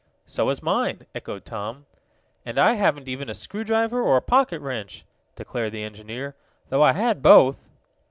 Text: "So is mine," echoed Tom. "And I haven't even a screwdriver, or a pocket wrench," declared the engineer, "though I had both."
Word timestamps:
"So 0.25 0.49
is 0.49 0.63
mine," 0.63 1.05
echoed 1.13 1.45
Tom. 1.45 1.85
"And 2.43 2.57
I 2.57 2.73
haven't 2.73 3.07
even 3.07 3.29
a 3.29 3.35
screwdriver, 3.35 4.01
or 4.01 4.17
a 4.17 4.21
pocket 4.23 4.59
wrench," 4.59 5.05
declared 5.35 5.73
the 5.73 5.83
engineer, 5.83 6.35
"though 6.69 6.81
I 6.81 6.93
had 6.93 7.21
both." 7.21 7.69